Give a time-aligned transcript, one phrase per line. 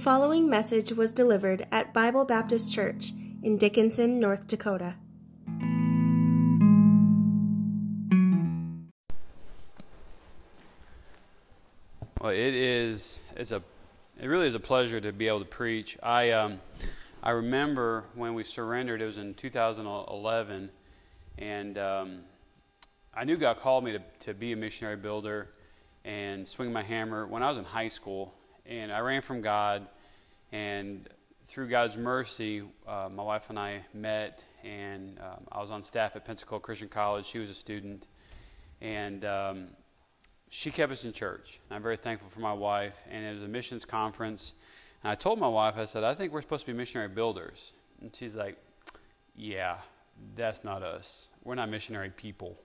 [0.00, 4.94] following message was delivered at Bible Baptist Church in Dickinson, North Dakota.
[12.18, 13.20] Well, it is.
[13.36, 13.62] It's a.
[14.18, 15.98] It really is a pleasure to be able to preach.
[16.02, 16.60] I um,
[17.22, 19.02] I remember when we surrendered.
[19.02, 20.70] It was in 2011,
[21.36, 22.20] and um,
[23.14, 25.50] I knew God called me to to be a missionary builder
[26.06, 28.32] and swing my hammer when I was in high school.
[28.70, 29.86] And I ran from God,
[30.52, 31.08] and
[31.44, 36.14] through God's mercy, uh, my wife and I met, and um, I was on staff
[36.14, 37.26] at Pensacola Christian College.
[37.26, 38.06] She was a student,
[38.80, 39.66] and um,
[40.50, 41.58] she kept us in church.
[41.70, 42.94] I'm very thankful for my wife.
[43.10, 44.54] And it was a missions conference.
[45.02, 47.72] And I told my wife, I said, I think we're supposed to be missionary builders.
[48.00, 48.56] And she's like,
[49.36, 49.78] Yeah,
[50.36, 51.28] that's not us.
[51.44, 52.56] We're not missionary people.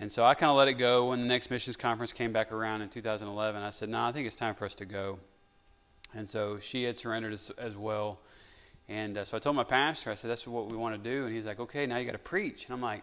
[0.00, 1.10] And so I kind of let it go.
[1.10, 4.26] When the next missions conference came back around in 2011, I said, No, I think
[4.26, 5.18] it's time for us to go.
[6.14, 8.18] And so she had surrendered as, as well.
[8.88, 11.26] And uh, so I told my pastor, I said, That's what we want to do.
[11.26, 12.64] And he's like, Okay, now you got to preach.
[12.64, 13.02] And I'm like,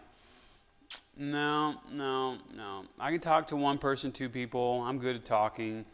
[1.16, 2.84] no, no, no.
[2.98, 4.82] I can talk to one person, two people.
[4.86, 5.84] I'm good at talking,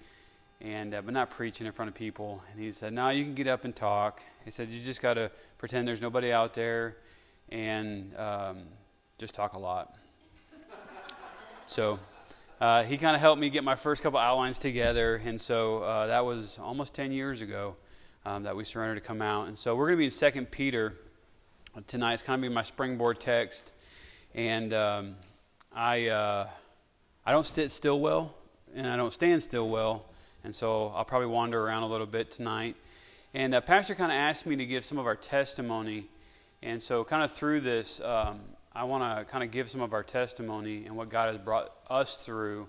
[0.60, 2.42] and uh, but not preaching in front of people.
[2.52, 5.14] And he said, "No, you can get up and talk." He said, "You just got
[5.14, 6.98] to pretend there's nobody out there,
[7.48, 8.64] and um,
[9.16, 9.96] just talk a lot."
[11.66, 11.98] So
[12.60, 16.06] uh, he kind of helped me get my first couple outlines together, and so uh,
[16.06, 17.76] that was almost ten years ago
[18.24, 19.48] um, that we surrendered to come out.
[19.48, 20.94] And so we're going to be in Second Peter
[21.86, 22.14] tonight.
[22.14, 23.72] It's kind of be my springboard text
[24.34, 25.14] and um,
[25.72, 26.48] I uh,
[27.24, 28.34] I don't sit still well,
[28.74, 30.06] and I don't stand still well,
[30.42, 32.76] and so I'll probably wander around a little bit tonight.
[33.32, 36.08] And uh, Pastor kind of asked me to give some of our testimony,
[36.62, 38.40] and so kind of through this, um,
[38.76, 41.72] I want to kind of give some of our testimony and what God has brought
[41.88, 42.66] us through,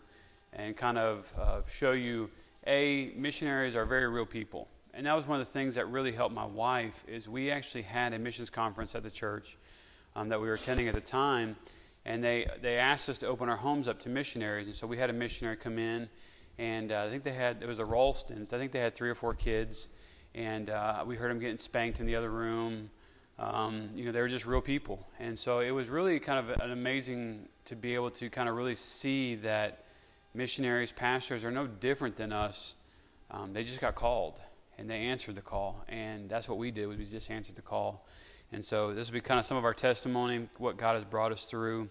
[0.54, 2.30] and kind of uh, show you
[2.68, 4.68] a missionaries are very real people.
[4.94, 7.82] And that was one of the things that really helped my wife is we actually
[7.82, 9.58] had a missions conference at the church
[10.16, 11.56] um, that we were attending at the time,
[12.06, 14.98] and they they asked us to open our homes up to missionaries, and so we
[14.98, 16.08] had a missionary come in,
[16.60, 18.54] and uh, I think they had it was the Ralstons.
[18.54, 19.88] I think they had three or four kids,
[20.36, 22.92] and uh, we heard them getting spanked in the other room.
[23.38, 26.62] Um, you know, they were just real people, and so it was really kind of
[26.62, 29.84] an amazing to be able to kind of really see that
[30.34, 32.76] missionaries, pastors are no different than us.
[33.32, 34.40] Um, they just got called,
[34.78, 36.88] and they answered the call, and that's what we did.
[36.88, 38.08] Was we just answered the call.
[38.52, 41.32] And so this will be kind of some of our testimony, what God has brought
[41.32, 41.90] us through.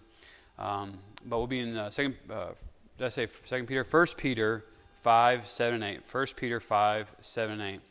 [0.57, 2.15] Um, but we'll be in uh, second.
[2.29, 2.47] Uh,
[2.97, 3.83] did I say Second Peter?
[3.83, 4.65] First Peter
[5.03, 6.07] five, seven, eight.
[6.07, 7.81] First Peter five, seven, eight.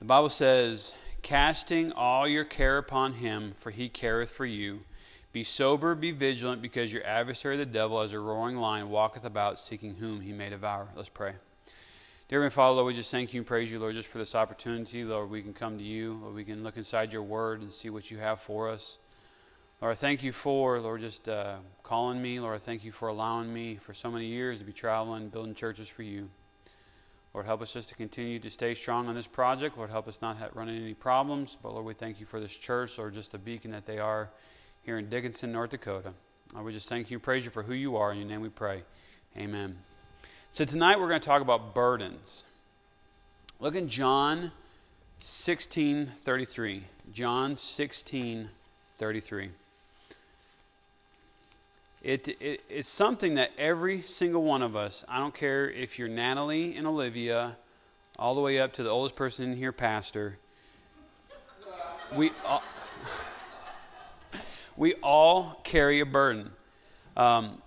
[0.00, 4.80] The Bible says, "Casting all your care upon Him, for He careth for you.
[5.32, 9.60] Be sober, be vigilant, because your adversary the devil, as a roaring lion, walketh about,
[9.60, 11.34] seeking whom he may devour." Let's pray.
[12.28, 14.34] Dear Heavenly Father, Lord, we just thank you and praise you, Lord, just for this
[14.34, 15.04] opportunity.
[15.04, 16.14] Lord, we can come to you.
[16.22, 18.98] Lord, we can look inside your word and see what you have for us.
[19.80, 22.38] Lord, I thank you for, Lord, just uh, calling me.
[22.38, 25.54] Lord, I thank you for allowing me for so many years to be traveling, building
[25.54, 26.28] churches for you.
[27.32, 29.76] Lord, help us just to continue to stay strong on this project.
[29.76, 31.56] Lord, help us not have, run into any problems.
[31.62, 34.30] But Lord, we thank you for this church, Lord, just the beacon that they are
[34.82, 36.12] here in Dickinson, North Dakota.
[36.54, 38.10] Lord, we just thank you and praise you for who you are.
[38.10, 38.82] In your name we pray.
[39.36, 39.78] Amen.
[40.50, 42.44] So tonight we're going to talk about burdens.
[43.60, 44.50] Look in John
[45.18, 46.82] 16 33.
[47.12, 48.48] John 16
[48.98, 49.50] 33.
[52.02, 56.08] It, it, it's something that every single one of us, I don't care if you're
[56.08, 57.56] Natalie and Olivia,
[58.18, 60.38] all the way up to the oldest person in here, Pastor,
[62.16, 62.62] we all,
[64.76, 66.50] we all carry a burden.
[67.18, 67.60] Um,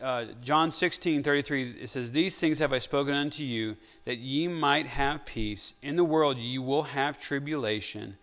[0.00, 3.76] uh, John 16, 33, it says, These things have I spoken unto you,
[4.06, 5.74] that ye might have peace.
[5.82, 8.16] In the world ye will have tribulation,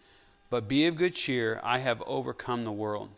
[0.49, 3.09] but be of good cheer, I have overcome the world.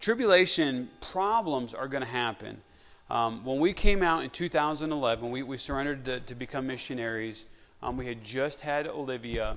[0.00, 2.62] Tribulation, problems are going to happen.
[3.10, 7.46] Um, when we came out in 2011, we, we surrendered to, to become missionaries.
[7.82, 9.56] Um, we had just had Olivia,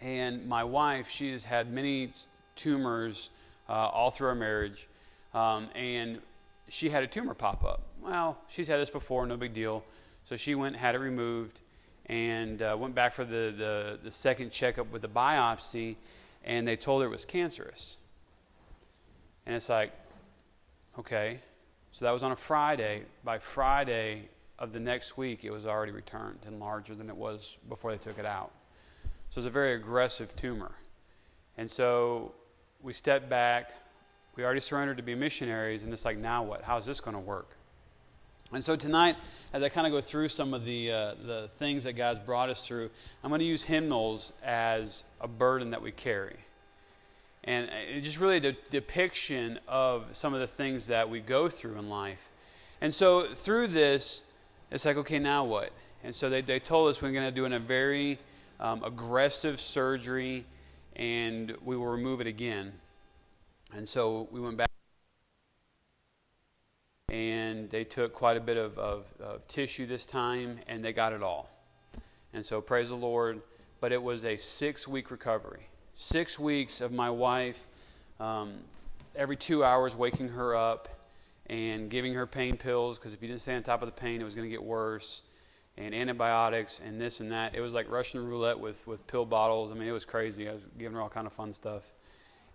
[0.00, 2.12] and my wife, she has had many
[2.56, 3.30] tumors
[3.68, 4.88] uh, all through our marriage.
[5.34, 6.20] Um, and
[6.68, 7.82] she had a tumor pop up.
[8.02, 9.84] Well, she's had this before, no big deal.
[10.24, 11.60] So she went, had it removed,
[12.06, 15.94] and uh, went back for the, the, the second checkup with the biopsy,
[16.42, 17.97] and they told her it was cancerous.
[19.48, 19.92] And it's like,
[20.98, 21.40] okay.
[21.92, 23.04] So that was on a Friday.
[23.24, 24.28] By Friday
[24.58, 27.96] of the next week, it was already returned and larger than it was before they
[27.96, 28.50] took it out.
[29.30, 30.72] So it's a very aggressive tumor.
[31.56, 32.34] And so
[32.82, 33.72] we stepped back,
[34.36, 36.62] we already surrendered to be missionaries, and it's like, now what?
[36.62, 37.48] How's this going to work?
[38.52, 39.16] And so tonight,
[39.54, 42.50] as I kind of go through some of the, uh, the things that God's brought
[42.50, 42.90] us through,
[43.24, 46.36] I'm going to use hymnals as a burden that we carry.
[47.48, 51.78] And it's just really a depiction of some of the things that we go through
[51.78, 52.28] in life.
[52.82, 54.22] And so through this,
[54.70, 55.72] it's like, okay, now what?
[56.04, 58.18] And so they, they told us we're going to do a very
[58.60, 60.44] um, aggressive surgery
[60.96, 62.70] and we will remove it again.
[63.72, 64.68] And so we went back
[67.08, 71.14] and they took quite a bit of, of, of, tissue this time, and they got
[71.14, 71.48] it all.
[72.34, 73.40] And so, praise the Lord.
[73.80, 75.68] But it was a six week recovery.
[76.00, 77.66] Six weeks of my wife
[78.20, 78.54] um,
[79.16, 80.88] every two hours waking her up
[81.46, 84.20] and giving her pain pills because if you didn't stay on top of the pain,
[84.20, 85.22] it was going to get worse.
[85.76, 87.56] And antibiotics and this and that.
[87.56, 89.72] It was like Russian roulette with, with pill bottles.
[89.72, 90.48] I mean, it was crazy.
[90.48, 91.92] I was giving her all kind of fun stuff.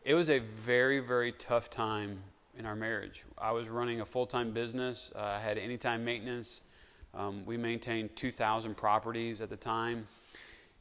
[0.05, 2.19] It was a very, very tough time
[2.57, 3.25] in our marriage.
[3.37, 6.61] I was running a full time business, uh, I had anytime maintenance.
[7.13, 10.07] Um, we maintained 2,000 properties at the time.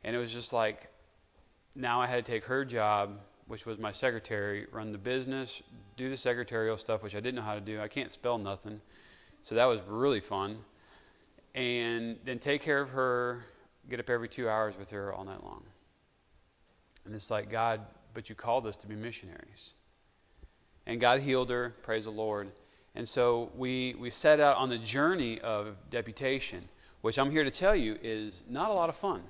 [0.05, 0.92] And it was just like,
[1.75, 5.63] now I had to take her job, which was my secretary, run the business,
[5.97, 7.81] do the secretarial stuff, which I didn't know how to do.
[7.81, 8.81] I can't spell nothing.
[9.43, 10.59] So that was really fun.
[11.55, 13.45] And then take care of her,
[13.89, 15.63] get up every two hours with her all night long.
[17.05, 17.81] And it's like, God,
[18.15, 19.75] but you called us to be missionaries
[20.87, 21.75] and God healed her.
[21.83, 22.51] Praise the Lord.
[22.95, 26.69] And so we, we set out on the journey of deputation,
[27.01, 29.23] which I'm here to tell you is not a lot of fun.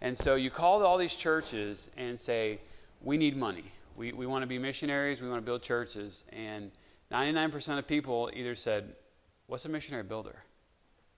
[0.00, 2.60] And so you call all these churches and say,
[3.02, 3.64] We need money.
[3.96, 5.20] We, we want to be missionaries.
[5.20, 6.24] We want to build churches.
[6.32, 6.70] And
[7.10, 8.94] 99% of people either said,
[9.46, 10.36] What's a missionary builder?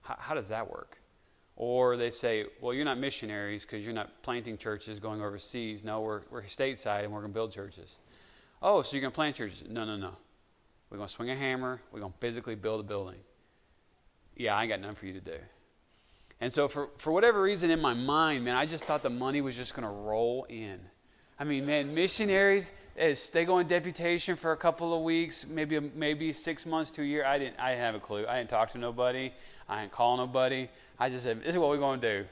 [0.01, 0.97] How, how does that work?
[1.55, 5.83] Or they say, Well, you're not missionaries because you're not planting churches going overseas.
[5.83, 7.99] No, we're, we're stateside and we're going to build churches.
[8.63, 9.63] Oh, so you're going to plant churches?
[9.69, 10.11] No, no, no.
[10.89, 11.81] We're going to swing a hammer.
[11.91, 13.19] We're going to physically build a building.
[14.35, 15.37] Yeah, I got nothing for you to do.
[16.41, 19.41] And so, for, for whatever reason in my mind, man, I just thought the money
[19.41, 20.79] was just going to roll in.
[21.39, 26.33] I mean, man, missionaries, they go on deputation for a couple of weeks, maybe maybe
[26.33, 27.25] six months to a year.
[27.25, 28.25] I didn't, I didn't have a clue.
[28.27, 29.31] I didn't talk to nobody.
[29.69, 30.67] I didn't call nobody.
[30.99, 32.27] I just said, this is what we're going to do.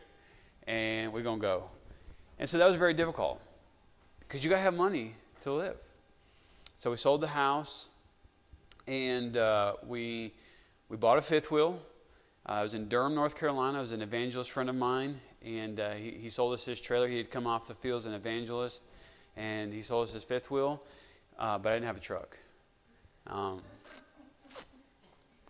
[0.67, 1.63] And we're going to go.
[2.39, 3.41] And so that was very difficult
[4.19, 5.77] because you got to have money to live.
[6.77, 7.89] So we sold the house,
[8.87, 10.33] and uh, we
[10.87, 11.79] we bought a fifth wheel.
[12.49, 13.77] Uh, I was in Durham, North Carolina.
[13.77, 17.07] I was an evangelist friend of mine, and uh, he, he sold us his trailer.
[17.07, 18.81] He had come off the field as an evangelist,
[19.37, 20.81] and he sold us his fifth wheel,
[21.37, 22.37] uh, but I didn't have a truck.
[23.27, 23.61] Um,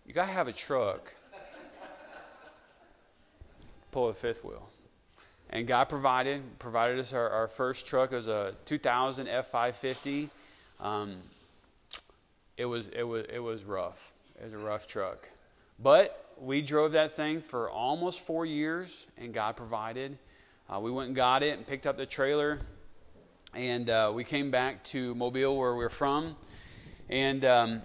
[0.04, 1.14] you got to have a truck.
[3.92, 4.68] Pull a fifth wheel.
[5.48, 8.12] And God provided provided us our, our first truck.
[8.12, 10.28] It was a 2000 F550
[10.80, 11.16] um,
[12.56, 14.12] it was it was it was rough.
[14.38, 15.28] It was a rough truck,
[15.82, 20.18] but we drove that thing for almost four years, and God provided.
[20.68, 22.60] Uh, we went and got it and picked up the trailer,
[23.54, 26.36] and uh, we came back to Mobile, where we are from,
[27.08, 27.44] and.
[27.44, 27.82] Um,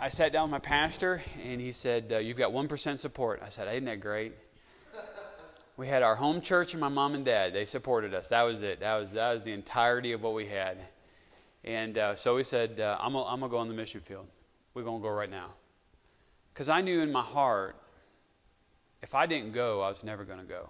[0.00, 3.42] I sat down with my pastor, and he said, uh, "You've got one percent support."
[3.44, 4.32] I said, "Isn't that great?"
[5.76, 7.52] we had our home church and my mom and dad.
[7.52, 8.28] They supported us.
[8.28, 8.78] That was it.
[8.78, 10.78] That was that was the entirety of what we had.
[11.64, 14.26] And uh, so we said, I'm going to go on the mission field.
[14.74, 15.54] We're going to go right now.
[16.58, 17.76] Because I knew in my heart,
[19.00, 20.68] if I didn't go, I was never going to go.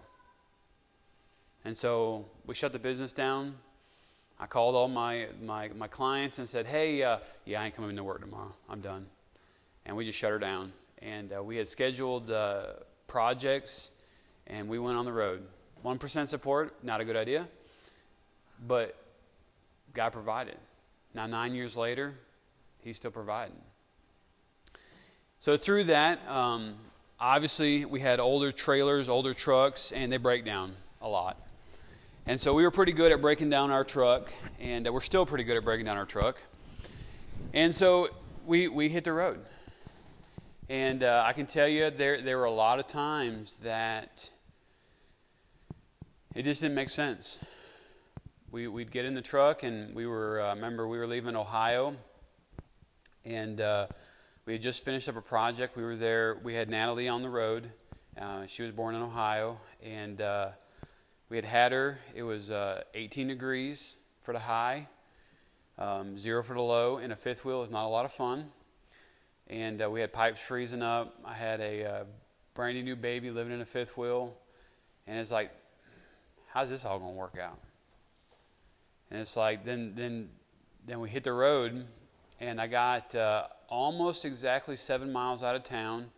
[1.64, 3.54] And so we shut the business down.
[4.38, 7.96] I called all my, my, my clients and said, hey, uh, yeah, I ain't coming
[7.96, 8.54] to work tomorrow.
[8.68, 9.06] I'm done.
[9.86, 10.74] And we just shut her down.
[11.00, 12.64] And uh, we had scheduled uh,
[13.06, 13.90] projects,
[14.46, 15.42] and we went on the road.
[15.86, 17.48] 1% support, not a good idea,
[18.66, 18.94] but
[19.94, 20.58] God provided.
[21.14, 22.12] Now, nine years later,
[22.82, 23.56] He's still providing.
[25.40, 26.74] So, through that, um,
[27.20, 31.40] obviously, we had older trailers, older trucks, and they break down a lot.
[32.26, 35.44] And so, we were pretty good at breaking down our truck, and we're still pretty
[35.44, 36.38] good at breaking down our truck.
[37.54, 38.08] And so,
[38.46, 39.40] we, we hit the road.
[40.68, 44.30] And uh, I can tell you, there, there were a lot of times that
[46.34, 47.38] it just didn't make sense
[48.50, 51.94] we, we'd get in the truck and we were, uh, remember, we were leaving Ohio
[53.24, 53.86] and uh,
[54.48, 55.76] we had just finished up a project.
[55.76, 57.70] We were there, we had Natalie on the road.
[58.18, 60.48] Uh, she was born in Ohio and uh,
[61.28, 61.98] we had had her.
[62.14, 64.88] It was uh, 18 degrees for the high,
[65.76, 68.46] um, zero for the low, and a fifth wheel is not a lot of fun.
[69.48, 71.14] And uh, we had pipes freezing up.
[71.26, 72.06] I had a
[72.54, 74.34] brand new baby living in a fifth wheel.
[75.06, 75.50] And it's like,
[76.46, 77.58] how's this all going to work out?
[79.10, 80.30] And it's like then then
[80.86, 81.84] then we hit the road,
[82.40, 86.10] and I got uh, almost exactly seven miles out of town.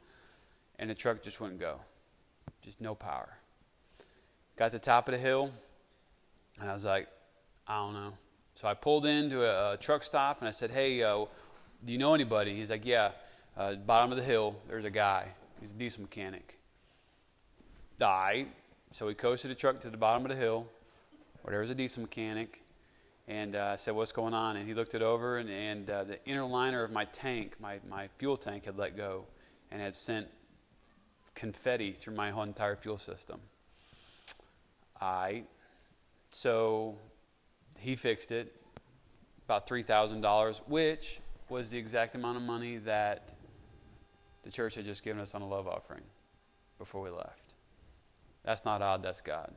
[0.79, 1.79] and the truck just wouldn't go.
[2.62, 3.29] Just no power.
[4.57, 5.50] Got to the top of the hill,
[6.61, 7.09] and I was like,
[7.67, 8.12] I don't know.
[8.55, 11.25] So I pulled into a, a truck stop and I said, Hey, uh,
[11.85, 12.55] do you know anybody?
[12.55, 13.12] He's like, Yeah,
[13.57, 15.29] uh, bottom of the hill, there's a guy.
[15.61, 16.59] He's a diesel mechanic.
[17.99, 18.49] Died.
[18.91, 20.67] So we coasted the truck to the bottom of the hill
[21.43, 22.62] where there was a diesel mechanic.
[23.31, 24.57] And uh, I said, What's going on?
[24.57, 27.79] And he looked it over, and, and uh, the inner liner of my tank, my,
[27.89, 29.25] my fuel tank, had let go
[29.71, 30.27] and had sent
[31.37, 33.41] confetti through my whole entire fuel system.
[35.01, 35.45] I,
[36.33, 36.99] so
[37.79, 38.61] he fixed it,
[39.45, 43.29] about $3,000, which was the exact amount of money that
[44.43, 46.03] the church had just given us on a love offering
[46.79, 47.55] before we left.
[48.43, 49.53] That's not odd, that's God.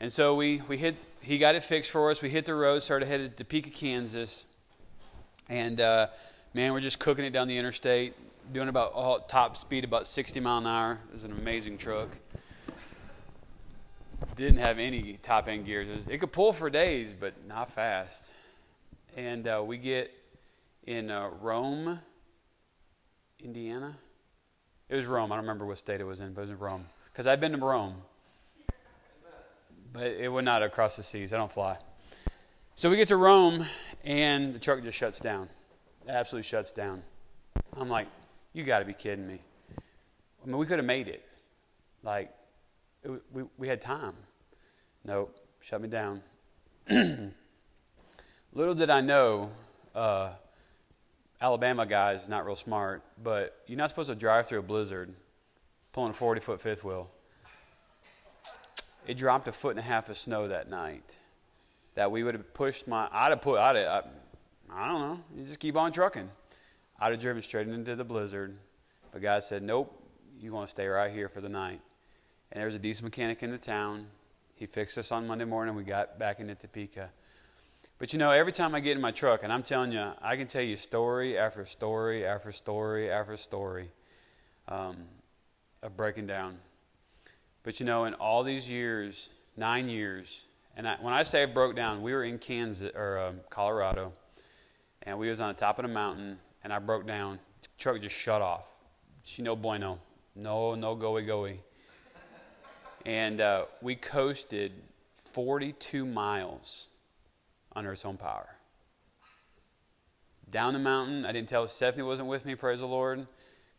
[0.00, 2.22] And so we, we hit, he got it fixed for us.
[2.22, 4.46] We hit the road, started headed to Topeka, Kansas.
[5.48, 6.08] And uh,
[6.54, 8.14] man, we're just cooking it down the interstate,
[8.52, 10.98] doing about oh, top speed, about 60 mile an hour.
[11.08, 12.08] It was an amazing truck.
[14.36, 15.88] Didn't have any top end gears.
[15.88, 18.30] It, was, it, could pull for days, but not fast.
[19.16, 20.12] And uh, we get
[20.86, 21.98] in uh, Rome,
[23.42, 23.96] Indiana.
[24.88, 25.32] It was Rome.
[25.32, 26.86] I don't remember what state it was in, but it was in Rome.
[27.12, 27.96] Because I'd been to Rome
[29.92, 31.32] but it would not across the seas.
[31.32, 31.78] I don't fly.
[32.74, 33.66] So we get to Rome,
[34.04, 35.48] and the truck just shuts down.
[36.06, 37.02] It absolutely shuts down.
[37.76, 38.06] I'm like,
[38.52, 39.40] you got to be kidding me.
[39.76, 41.24] I mean, we could have made it.
[42.02, 42.32] Like,
[43.02, 44.14] it, we, we had time.
[45.04, 46.22] Nope, shut me down.
[46.88, 49.50] Little did I know,
[49.94, 50.30] uh,
[51.40, 55.14] Alabama guys not real smart, but you're not supposed to drive through a blizzard
[55.92, 57.10] pulling a 40 foot fifth wheel
[59.08, 61.16] it dropped a foot and a half of snow that night.
[61.94, 64.04] That we would have pushed my, I'd have put, I'd have,
[64.70, 66.30] I, I don't know, you just keep on trucking.
[67.00, 68.56] I'd have driven straight into the blizzard.
[69.10, 69.92] But God said, nope,
[70.38, 71.80] you want to stay right here for the night.
[72.52, 74.06] And there was a decent mechanic in the town.
[74.54, 75.74] He fixed us on Monday morning.
[75.74, 77.10] We got back into Topeka.
[77.98, 80.36] But you know, every time I get in my truck, and I'm telling you, I
[80.36, 83.90] can tell you story after story after story after story
[84.68, 84.96] um,
[85.82, 86.58] of breaking down.
[87.62, 90.44] But you know, in all these years, nine years,
[90.76, 94.12] and I, when I say I broke down, we were in Kansas or um, Colorado,
[95.02, 97.38] and we was on the top of the mountain, and I broke down.
[97.62, 98.68] The truck just shut off.
[99.24, 99.98] She no bueno,
[100.36, 101.58] no no goey goey.
[103.04, 104.72] And uh, we coasted
[105.24, 106.88] 42 miles
[107.74, 108.48] under its own power.
[110.50, 112.54] Down the mountain, I didn't tell Stephanie wasn't with me.
[112.54, 113.26] Praise the Lord,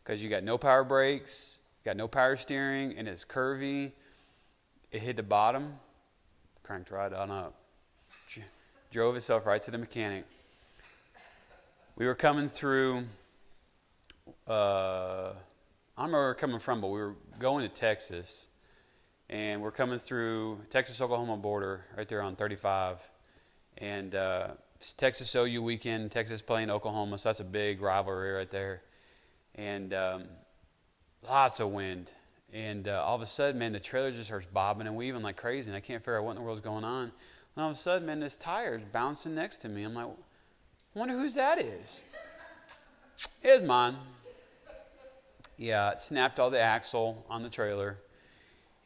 [0.02, 3.92] because you got no power brakes got no power steering, and it's curvy.
[4.92, 5.74] It hit the bottom,
[6.62, 7.54] cranked right on up,
[8.90, 10.24] drove itself right to the mechanic.
[11.96, 13.04] We were coming through.
[14.48, 15.32] Uh,
[15.96, 18.48] I don't know where we are coming from, but we were going to Texas,
[19.28, 22.98] and we're coming through Texas Oklahoma border right there on 35,
[23.78, 24.48] and uh,
[24.96, 28.82] Texas OU weekend, Texas playing Oklahoma, so that's a big rivalry right there,
[29.54, 29.94] and.
[29.94, 30.24] Um,
[31.26, 32.10] lots of wind.
[32.52, 35.36] And uh, all of a sudden, man, the trailer just starts bobbing and weaving like
[35.36, 37.04] crazy, and I can't figure out what in the world's going on.
[37.04, 39.84] And all of a sudden, man, this tire is bouncing next to me.
[39.84, 42.02] I'm like, I wonder whose that is.
[43.42, 43.96] It's mine.
[45.56, 47.98] Yeah, it snapped all the axle on the trailer.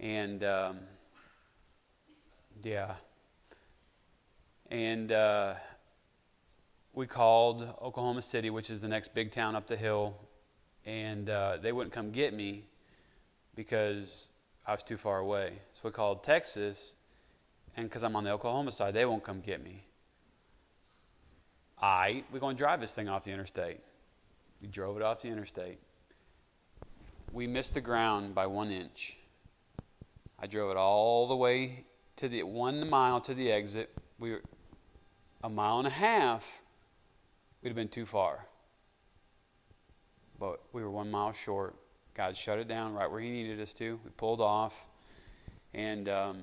[0.01, 0.79] And, um,
[2.63, 2.95] yeah.
[4.71, 5.55] And uh,
[6.93, 10.17] we called Oklahoma City, which is the next big town up the hill
[10.87, 12.65] and uh, they wouldn't come get me
[13.55, 14.29] because
[14.67, 15.53] I was too far away.
[15.75, 16.95] So we called Texas,
[17.77, 19.85] and because I'm on the Oklahoma side, they won't come get me.
[21.81, 23.81] I we're going to drive this thing off the interstate.
[24.63, 25.79] We drove it off the interstate.
[27.33, 29.17] We missed the ground by one inch.
[30.39, 31.85] I drove it all the way
[32.17, 33.91] to the one mile to the exit.
[34.19, 34.43] We were
[35.43, 36.45] a mile and a half.
[37.63, 38.47] We'd have been too far
[40.45, 41.75] but we were one mile short.
[42.15, 43.99] God shut it down right where He needed us to.
[44.05, 44.75] We pulled off,
[45.73, 46.43] and um,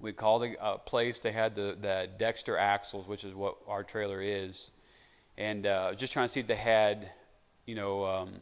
[0.00, 1.20] we called a, a, place.
[1.20, 4.70] They had the, the Dexter axles, which is what our trailer is,
[5.38, 7.10] and uh, just trying to see if they had,
[7.64, 8.34] you know, um,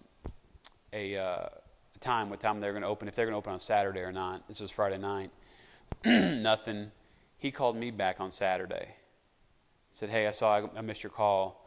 [0.93, 1.49] a uh,
[2.01, 4.13] time, what time they're going to open, if they're going to open on Saturday or
[4.13, 4.49] not.
[4.49, 5.31] This was Friday night.
[6.05, 6.91] Nothing.
[7.39, 8.89] He called me back on Saturday.
[9.93, 11.62] Said, "Hey, I saw I missed your call."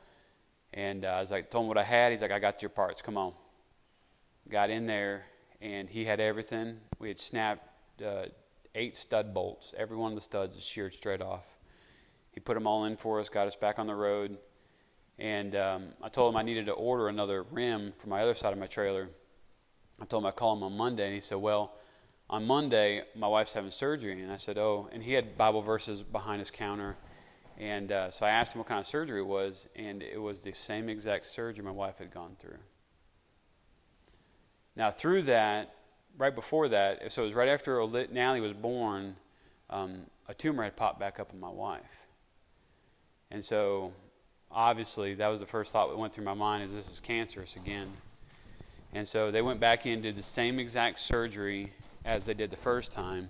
[0.75, 2.11] And uh, I was like, told him what I had.
[2.11, 3.01] He's like, I got your parts.
[3.01, 3.33] Come on.
[4.49, 5.25] Got in there,
[5.61, 6.77] and he had everything.
[6.99, 8.25] We had snapped uh,
[8.75, 9.73] eight stud bolts.
[9.77, 11.45] Every one of the studs is sheared straight off.
[12.33, 14.37] He put them all in for us, got us back on the road,
[15.17, 18.51] And um, I told him I needed to order another rim for my other side
[18.51, 19.09] of my trailer.
[20.01, 21.71] I told him I'd call him on Monday, and he said, Well,
[22.29, 24.21] on Monday, my wife's having surgery.
[24.21, 26.97] And I said, Oh, and he had Bible verses behind his counter.
[27.57, 30.41] And uh, so I asked him what kind of surgery it was, and it was
[30.41, 32.57] the same exact surgery my wife had gone through.
[34.75, 35.73] Now, through that,
[36.17, 39.15] right before that, so it was right after Natalie was born,
[39.69, 42.07] um, a tumor had popped back up in my wife.
[43.31, 43.93] And so,
[44.51, 47.55] obviously, that was the first thought that went through my mind is this is cancerous
[47.55, 47.91] again.
[48.93, 51.73] And so they went back in, did the same exact surgery
[52.05, 53.29] as they did the first time.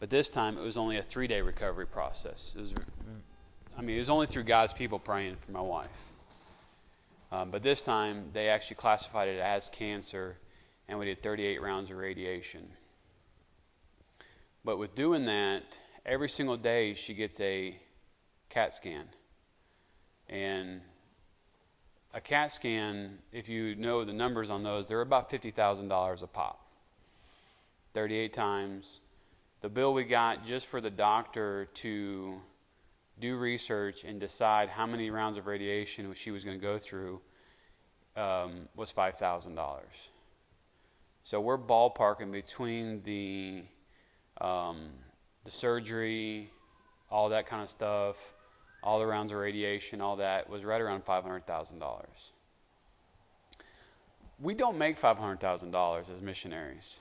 [0.00, 2.54] But this time it was only a three day recovery process.
[2.56, 2.74] It was,
[3.76, 5.90] I mean, it was only through God's people praying for my wife.
[7.30, 10.36] Um, but this time they actually classified it as cancer,
[10.88, 12.66] and we did 38 rounds of radiation.
[14.64, 17.76] But with doing that, every single day she gets a
[18.48, 19.04] CAT scan.
[20.28, 20.80] And
[22.14, 26.66] a CAT scan, if you know the numbers on those, they're about $50,000 a pop.
[27.92, 29.00] 38 times.
[29.60, 32.40] The bill we got just for the doctor to
[33.18, 37.20] do research and decide how many rounds of radiation she was going to go through
[38.16, 39.80] um, was $5,000.
[41.24, 43.62] So we're ballparking between the
[44.40, 44.78] um,
[45.44, 46.50] the surgery,
[47.10, 48.34] all that kind of stuff,
[48.82, 52.06] all the rounds of radiation, all that was right around $500,000.
[54.38, 57.00] We don't make $500,000 as missionaries.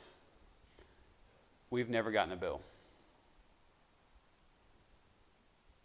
[1.71, 2.61] We've never gotten a bill.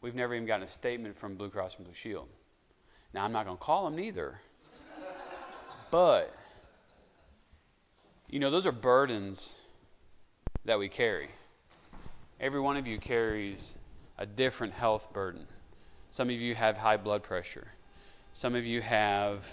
[0.00, 2.28] We've never even gotten a statement from Blue Cross and Blue Shield.
[3.12, 4.40] Now, I'm not going to call them neither.
[5.90, 6.34] but,
[8.28, 9.56] you know, those are burdens
[10.64, 11.28] that we carry.
[12.40, 13.76] Every one of you carries
[14.18, 15.46] a different health burden.
[16.10, 17.66] Some of you have high blood pressure.
[18.34, 19.44] Some of you have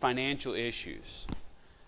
[0.00, 1.26] financial issues.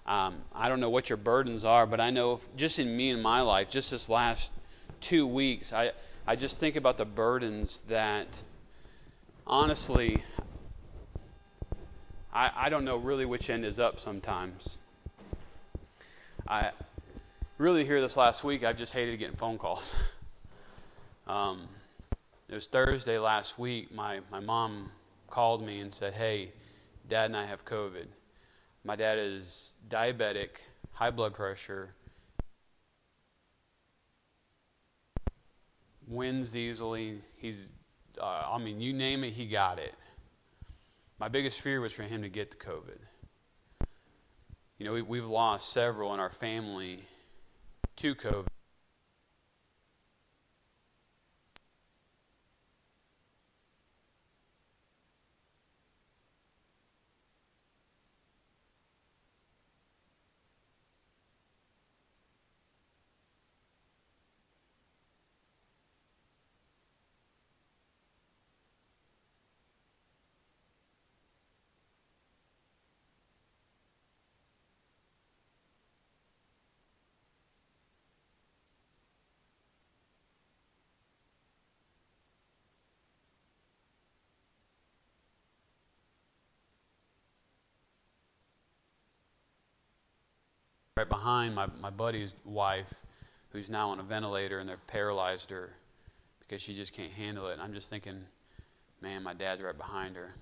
[0.04, 3.22] Um, I don't know what your burdens are, but I know just in me and
[3.22, 4.52] my life, just this last
[5.00, 5.92] two weeks, I,
[6.26, 8.42] I just think about the burdens that,
[9.46, 10.24] honestly,
[12.32, 14.78] I, I don't know really which end is up sometimes.
[16.48, 16.70] I
[17.58, 19.94] really here this last week, I've just hated getting phone calls.
[21.28, 21.68] um,
[22.48, 23.94] it was Thursday last week.
[23.94, 24.90] My, my mom
[25.30, 26.50] called me and said, Hey,
[27.08, 28.06] dad and I have COVID.
[28.84, 30.50] My dad is diabetic,
[30.92, 31.94] high blood pressure,
[36.06, 37.20] wins easily.
[37.36, 37.70] He's,
[38.20, 39.94] uh, I mean, you name it, he got it.
[41.18, 42.98] My biggest fear was for him to get the COVID.
[44.78, 47.04] You know, we, we've lost several in our family
[47.96, 48.48] to COVID.
[90.98, 92.92] Right behind my, my buddy's wife,
[93.50, 95.70] who's now on a ventilator, and they've paralyzed her
[96.40, 97.54] because she just can't handle it.
[97.54, 98.20] And I'm just thinking,
[99.00, 100.34] man, my dad's right behind her.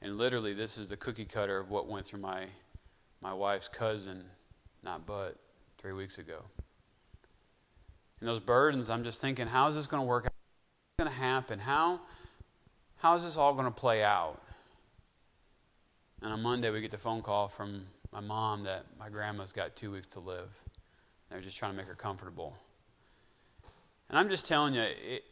[0.00, 2.44] And literally, this is the cookie cutter of what went through my,
[3.20, 4.22] my wife's cousin,
[4.84, 5.34] not but,
[5.78, 6.44] three weeks ago.
[8.20, 10.32] And those burdens, I'm just thinking, how is this going to work out?
[10.96, 11.58] What's going to happen?
[11.58, 12.00] How,
[12.96, 14.40] how is this all going to play out?
[16.22, 19.76] And on Monday, we get the phone call from my mom that my grandma's got
[19.76, 20.48] two weeks to live.
[21.30, 22.56] They're just trying to make her comfortable.
[24.08, 25.24] And I'm just telling you, it,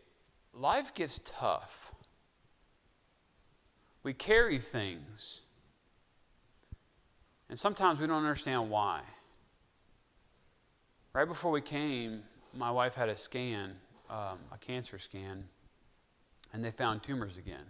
[0.53, 1.93] life gets tough.
[4.03, 5.41] We carry things.
[7.49, 9.01] And sometimes we don't understand why.
[11.15, 13.73] Right before we came, my wife had a scan,
[14.11, 15.45] um, a cancer scan,
[16.53, 17.65] and they found tumors again.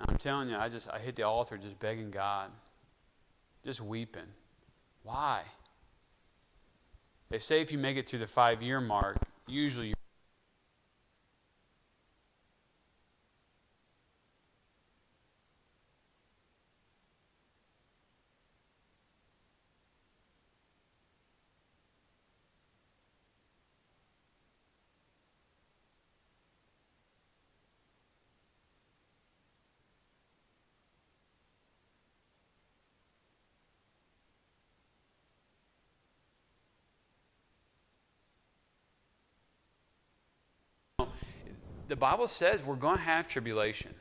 [0.00, 2.50] And I'm telling you, I just I hit the altar just begging God
[3.68, 4.22] just weeping.
[5.02, 5.42] Why?
[7.28, 9.92] They say if you make it through the five year mark, usually
[41.88, 43.94] the Bible says we're going to have tribulation.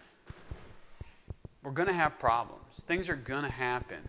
[1.63, 2.83] We're going to have problems.
[2.85, 4.07] Things are going to happen.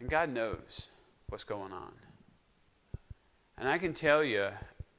[0.00, 0.88] And God knows
[1.28, 1.92] what's going on.
[3.58, 4.48] And I can tell you,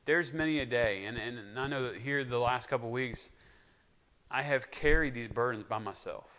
[0.05, 3.31] there's many a day, and, and I know that here the last couple of weeks,
[4.29, 6.29] I have carried these burdens by myself.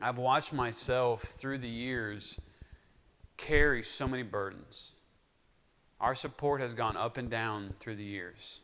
[0.00, 2.38] I've watched myself through the years
[3.36, 4.92] carry so many burdens.
[6.00, 8.60] Our support has gone up and down through the years.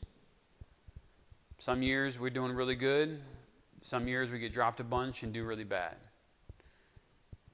[1.58, 3.20] Some years we're doing really good.
[3.82, 5.96] Some years we get dropped a bunch and do really bad.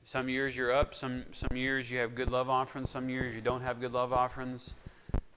[0.04, 3.40] Some years you're up, some, some years you have good love offerings, some years you
[3.40, 4.74] don't have good love offerings.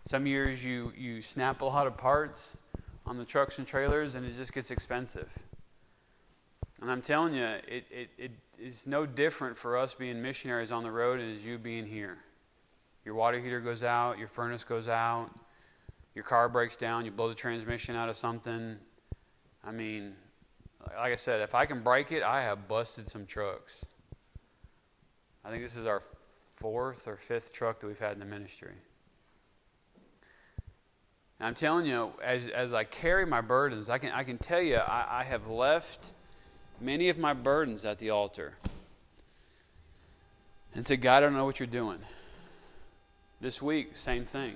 [0.05, 2.57] Some years you, you snap a lot of parts
[3.05, 5.29] on the trucks and trailers and it just gets expensive.
[6.81, 10.83] And I'm telling you, it, it, it is no different for us being missionaries on
[10.83, 12.17] the road as you being here.
[13.05, 15.29] Your water heater goes out, your furnace goes out,
[16.15, 18.77] your car breaks down, you blow the transmission out of something.
[19.63, 20.13] I mean,
[20.97, 23.85] like I said, if I can break it, I have busted some trucks.
[25.43, 26.03] I think this is our
[26.57, 28.75] fourth or fifth truck that we've had in the ministry.
[31.39, 34.61] And I'm telling you, as, as I carry my burdens, I can, I can tell
[34.61, 36.11] you, I, I have left
[36.79, 38.53] many of my burdens at the altar
[40.73, 41.99] and said, God, I don't know what you're doing.
[43.43, 44.55] This week, same thing.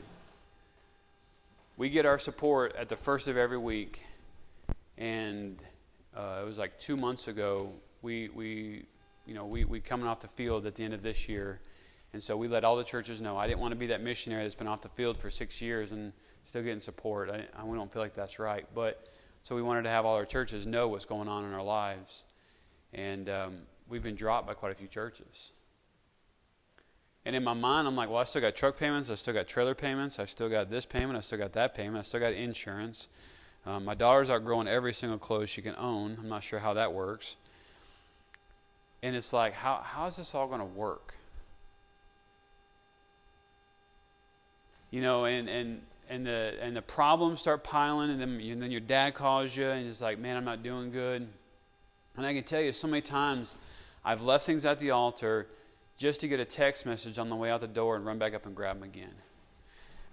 [1.76, 4.02] We get our support at the first of every week,
[4.98, 5.62] and
[6.16, 7.74] uh, it was like two months ago.
[8.02, 8.86] We, we
[9.26, 11.60] you know, we, we coming off the field at the end of this year.
[12.14, 13.36] And so we let all the churches know.
[13.36, 15.92] I didn't want to be that missionary that's been off the field for six years
[15.92, 17.30] and still getting support.
[17.30, 18.66] I, I we don't feel like that's right.
[18.74, 19.06] But
[19.44, 22.24] so we wanted to have all our churches know what's going on in our lives.
[22.94, 23.58] And um,
[23.90, 25.52] we've been dropped by quite a few churches.
[27.28, 29.50] And in my mind, I'm like, well, I still got truck payments, I still got
[29.50, 32.32] trailer payments, I still got this payment, I still got that payment, I still got
[32.32, 33.10] insurance.
[33.66, 36.16] Um, my daughter's outgrowing every single clothes she can own.
[36.18, 37.36] I'm not sure how that works.
[39.04, 41.16] And it's like, how, how is this all going to work?
[44.90, 48.72] You know, and, and, and, the, and the problems start piling, and then, and then
[48.72, 51.28] your dad calls you, and it's like, man, I'm not doing good.
[52.16, 53.58] And I can tell you so many times
[54.06, 55.48] I've left things at the altar
[55.98, 58.34] just to get a text message on the way out the door and run back
[58.34, 59.14] up and grab them again.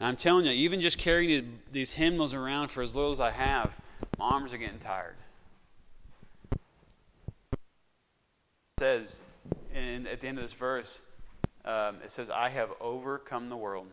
[0.00, 3.20] And I'm telling you, even just carrying these, these hymnals around for as little as
[3.20, 3.78] I have,
[4.18, 5.16] my arms are getting tired.
[8.84, 9.22] says
[9.74, 11.00] in, at the end of this verse,
[11.64, 13.86] um, it says, I have overcome the world.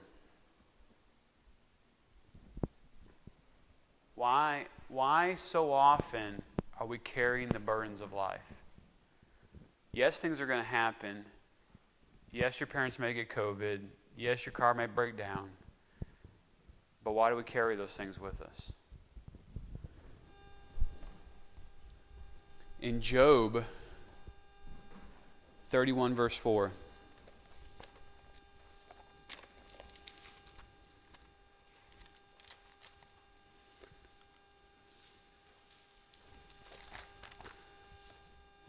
[4.16, 6.42] Why, why so often
[6.80, 8.42] are we carrying the burdens of life?
[9.94, 11.26] Yes, things are going to happen.
[12.34, 13.82] Yes, your parents may get COVID.
[14.17, 15.50] Yes, your car may break down.
[17.04, 18.74] But why do we carry those things with us?
[22.80, 23.65] In Job,
[25.72, 26.72] 31, verse 4.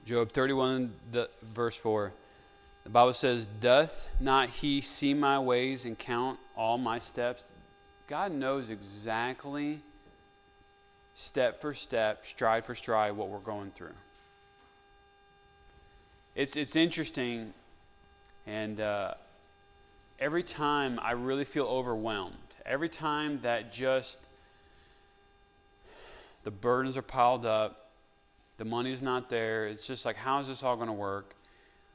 [0.04, 2.12] Job 31, the, verse 4.
[2.84, 7.44] The Bible says, Doth not he see my ways and count all my steps?
[8.08, 9.80] God knows exactly,
[11.14, 13.94] step for step, stride for stride, what we're going through
[16.34, 17.52] it's it's interesting,
[18.46, 19.14] and uh,
[20.18, 22.36] every time I really feel overwhelmed.
[22.64, 24.28] Every time that just
[26.44, 27.90] the burdens are piled up,
[28.56, 29.66] the money's not there.
[29.66, 31.34] It's just like, how is this all going to work?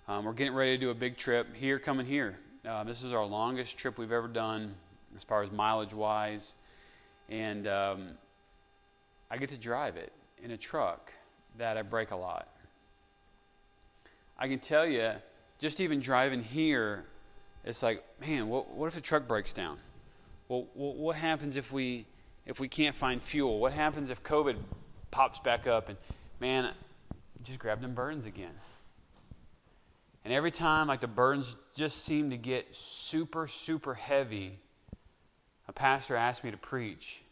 [0.10, 2.38] Um, we're getting ready to do a big trip here, coming here.
[2.66, 4.74] Uh, this is our longest trip we've ever done
[5.18, 6.54] as far as mileage wise,
[7.28, 8.08] and um,
[9.30, 11.12] I get to drive it in a truck
[11.58, 12.48] that I break a lot.
[14.40, 15.12] I can tell you,
[15.60, 17.04] just even driving here,
[17.66, 19.78] it's like, man, what, what if the truck breaks down?
[20.48, 22.06] Well, what happens if we
[22.46, 23.60] if we can't find fuel?
[23.60, 24.56] What happens if COVID
[25.12, 25.90] pops back up?
[25.90, 25.98] And
[26.40, 26.74] man,
[27.44, 28.54] just grab them burdens again.
[30.28, 34.60] And every time, like the burdens just seem to get super, super heavy,
[35.70, 37.24] a pastor asked me to preach.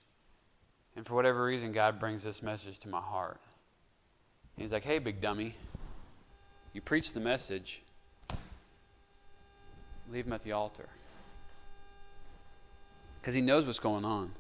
[0.96, 3.42] And for whatever reason, God brings this message to my heart.
[4.56, 5.56] He's like, hey, big dummy,
[6.72, 7.82] you preach the message,
[10.10, 10.88] leave him at the altar.
[13.20, 14.32] Because he knows what's going on.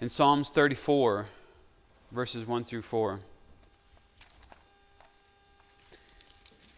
[0.00, 1.26] In Psalms 34,
[2.12, 3.18] verses 1 through 4,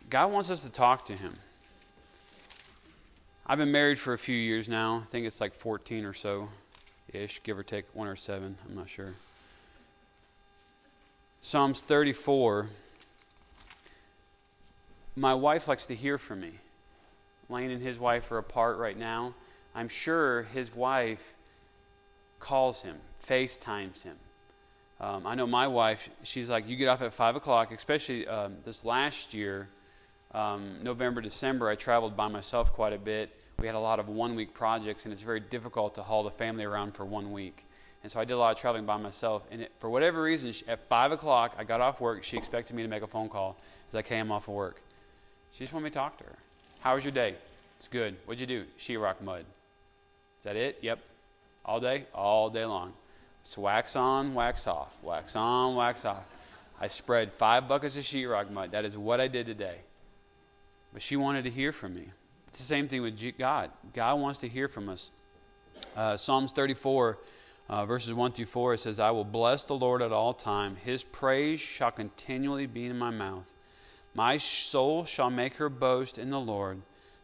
[0.08, 1.34] God wants us to talk to him.
[3.46, 5.02] I've been married for a few years now.
[5.02, 6.48] I think it's like 14 or so.
[7.12, 8.56] ish, give or take one or seven.
[8.66, 9.12] I'm not sure.
[11.42, 12.68] Psalms 34.
[15.16, 16.52] My wife likes to hear from me.
[17.50, 19.34] Lane and his wife are apart right now.
[19.74, 21.34] I'm sure his wife
[22.40, 24.16] calls him, FaceTimes him.
[25.00, 28.56] Um, I know my wife, she's like, you get off at 5 o'clock, especially um,
[28.64, 29.68] this last year,
[30.32, 33.34] um, November, December, I traveled by myself quite a bit.
[33.58, 36.30] We had a lot of one week projects, and it's very difficult to haul the
[36.30, 37.64] family around for one week.
[38.02, 39.42] And so I did a lot of traveling by myself.
[39.50, 42.22] And it, for whatever reason, she, at 5 o'clock, I got off work.
[42.22, 43.56] She expected me to make a phone call
[43.88, 44.80] as I came off of work.
[45.52, 46.36] She just wanted me to talk to her.
[46.80, 47.34] How was your day?
[47.78, 48.16] It's good.
[48.26, 48.64] What'd you do?
[48.78, 49.44] Sheetrock mud.
[50.38, 50.78] Is that it?
[50.82, 51.00] Yep.
[51.64, 52.06] All day?
[52.14, 52.92] All day long.
[53.42, 54.98] It's wax on, wax off.
[55.02, 56.24] Wax on, wax off.
[56.80, 58.70] I spread five buckets of sheetrock mud.
[58.70, 59.78] That is what I did today.
[60.92, 62.08] But she wanted to hear from me.
[62.48, 63.70] It's the same thing with God.
[63.92, 65.10] God wants to hear from us.
[65.96, 67.18] Uh, Psalms 34,
[67.68, 70.76] uh, verses 1 through 4, it says, I will bless the Lord at all time.
[70.76, 73.52] His praise shall continually be in my mouth.
[74.14, 76.80] My soul shall make her boast in the Lord.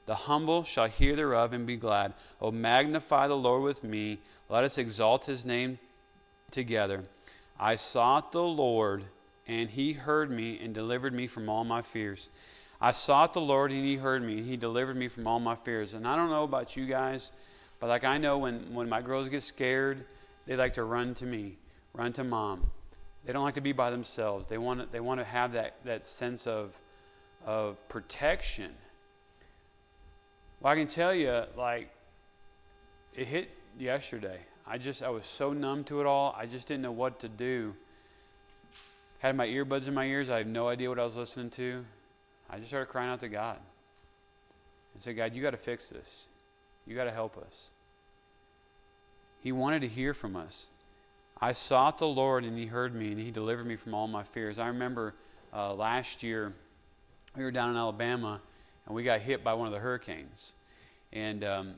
[0.06, 2.12] The humble shall hear thereof and be glad.
[2.40, 4.18] O magnify the Lord with me.
[4.48, 5.78] Let us exalt his name
[6.50, 7.04] together.
[7.58, 9.04] I sought the Lord,
[9.46, 12.28] and he heard me and delivered me from all my fears.
[12.84, 15.94] I sought the Lord, and he heard me, he delivered me from all my fears.
[15.94, 17.32] And I don't know about you guys,
[17.80, 20.04] but like I know when, when my girls get scared,
[20.46, 21.56] they like to run to me,
[21.94, 22.70] run to mom.
[23.24, 24.48] They don't like to be by themselves.
[24.48, 26.78] They want to, they want to have that, that sense of,
[27.46, 28.70] of protection
[30.64, 31.90] well, I can tell you, like,
[33.14, 34.38] it hit yesterday.
[34.66, 36.34] I just, I was so numb to it all.
[36.38, 37.74] I just didn't know what to do.
[39.18, 40.30] Had my earbuds in my ears.
[40.30, 41.84] I have no idea what I was listening to.
[42.50, 43.58] I just started crying out to God
[44.94, 46.26] and said, God, you got to fix this.
[46.86, 47.70] You got to help us.
[49.40, 50.68] He wanted to hear from us.
[51.40, 54.22] I sought the Lord, and He heard me, and He delivered me from all my
[54.22, 54.58] fears.
[54.58, 55.14] I remember
[55.52, 56.52] uh, last year,
[57.36, 58.40] we were down in Alabama
[58.86, 60.52] and we got hit by one of the hurricanes.
[61.12, 61.74] And um,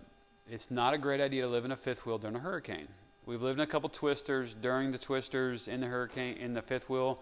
[0.51, 2.89] it's not a great idea to live in a fifth wheel during a hurricane.
[3.27, 6.89] We've lived in a couple twisters during the twisters in the hurricane in the fifth
[6.89, 7.21] wheel.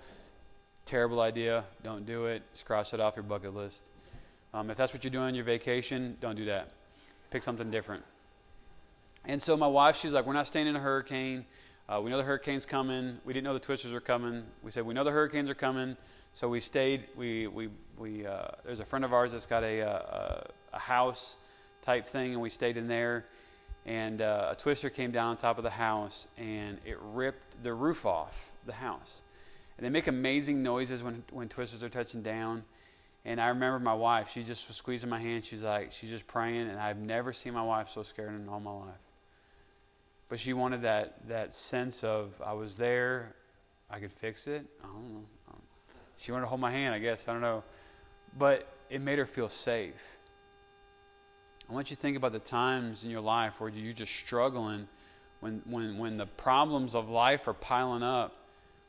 [0.85, 1.65] Terrible idea.
[1.83, 2.43] Don't do it.
[2.53, 3.89] Just cross it off your bucket list.
[4.53, 6.71] Um, if that's what you're doing on your vacation, don't do that.
[7.31, 8.05] Pick something different.
[9.25, 11.47] And so my wife, she's like, we're not staying in a hurricane.
[11.89, 13.19] Uh, we know the hurricane's coming.
[13.25, 14.45] We didn't know the twisters were coming.
[14.63, 15.97] We said, we know the hurricanes are coming.
[16.35, 17.05] So we stayed.
[17.17, 18.27] We we we.
[18.27, 19.89] Uh, there's a friend of ours that's got a, uh,
[20.73, 21.37] a, a house
[21.81, 23.25] type thing, and we stayed in there.
[23.87, 27.73] And uh, a twister came down on top of the house, and it ripped the
[27.73, 29.23] roof off the house.
[29.77, 32.65] And they make amazing noises when when twisters are touching down.
[33.25, 34.31] And I remember my wife.
[34.31, 35.45] She just was squeezing my hand.
[35.45, 38.61] She's like, she's just praying, and I've never seen my wife so scared in all
[38.61, 39.01] my life.
[40.29, 43.35] But she wanted that that sense of I was there,
[43.91, 44.67] I could fix it.
[44.83, 45.25] I don't know.
[46.17, 47.29] She wanted to hold my hand, I guess.
[47.29, 47.65] I don't know.
[48.39, 50.19] But it made her feel safe.
[51.69, 54.87] I want you to think about the times in your life where you're just struggling.
[55.41, 58.44] When, when, when the problems of life are piling up,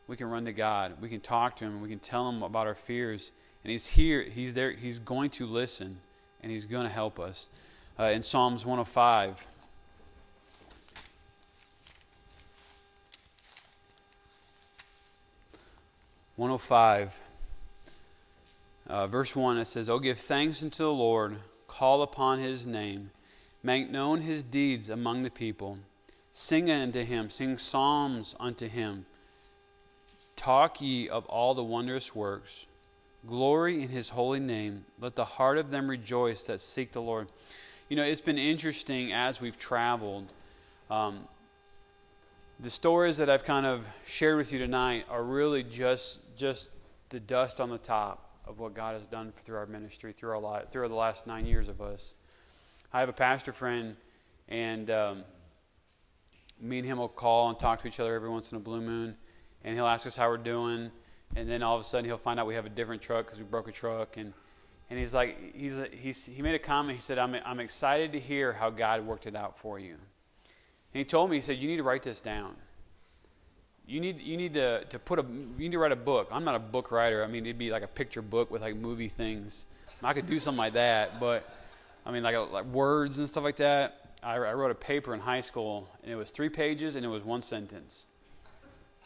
[0.08, 0.94] we can run to God.
[1.02, 1.82] We can talk to Him.
[1.82, 3.32] We can tell Him about our fears.
[3.64, 4.24] And He's here.
[4.24, 4.72] He's there.
[4.72, 5.98] He's going to listen.
[6.42, 7.50] And He's going to help us.
[8.00, 9.46] Uh, in Psalms 105,
[16.36, 17.20] One hundred five,
[18.88, 21.38] Uh, verse 1, it says, Oh, give thanks unto the Lord,
[21.68, 23.10] call upon his name,
[23.64, 25.80] make known his deeds among the people.
[26.34, 29.06] Sing unto him, sing psalms unto him.
[30.36, 32.68] Talk ye of all the wondrous works.
[33.28, 34.86] Glory in his holy name.
[35.00, 37.28] Let the heart of them rejoice that seek the Lord.
[37.90, 40.32] You know, it's been interesting as we've traveled.
[40.90, 41.28] Um,
[42.60, 46.70] the stories that I've kind of shared with you tonight are really just just
[47.10, 50.40] the dust on the top of what God has done through our ministry, through our
[50.40, 52.16] life, through the last nine years of us.
[52.94, 53.96] I have a pastor friend,
[54.48, 55.24] and um,
[56.60, 58.82] me and him will call and talk to each other every once in a blue
[58.82, 59.18] moon,
[59.66, 60.90] and he'll ask us how we're doing,
[61.36, 63.38] and then all of a sudden he'll find out we have a different truck because
[63.38, 64.32] we broke a truck, and
[64.90, 66.96] and he's like, he's, he's he made a comment.
[66.96, 71.00] He said, "I'm I'm excited to hear how God worked it out for you." And
[71.00, 72.56] he told me, he said, "You need to write this down."
[73.88, 76.28] you need you need to, to put a you need to write a book.
[76.32, 77.24] I'm not a book writer.
[77.24, 79.66] I mean, it'd be like a picture book with like movie things.
[80.04, 81.50] I could do something like that, but
[82.06, 84.16] I mean, like, a, like words and stuff like that.
[84.22, 87.08] I, I wrote a paper in high school, and it was three pages, and it
[87.08, 88.08] was one sentence.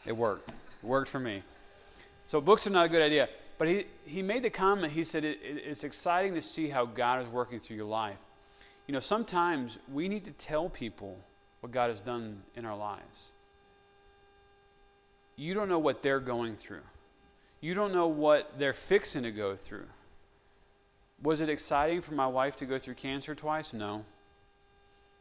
[0.06, 0.50] It worked.
[0.50, 1.42] It worked for me.
[2.26, 3.28] So books are not a good idea.
[3.58, 6.86] But he, he made the comment, he said, it, it, it's exciting to see how
[6.86, 8.16] God is working through your life.
[8.86, 11.18] You know, sometimes we need to tell people
[11.60, 13.32] what God has done in our lives.
[15.36, 16.80] You don't know what they're going through.
[17.60, 19.86] You don't know what they're fixing to go through.
[21.22, 23.74] Was it exciting for my wife to go through cancer twice?
[23.74, 24.06] No.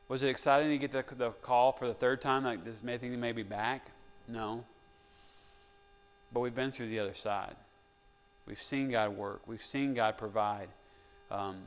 [0.08, 2.98] Was it exciting to get the, the call for the third time, like this may
[2.98, 3.92] think may be back?
[4.30, 4.64] No.
[6.32, 7.56] But we've been through the other side.
[8.46, 9.42] We've seen God work.
[9.48, 10.70] We've seen God provide.
[11.32, 11.58] Um,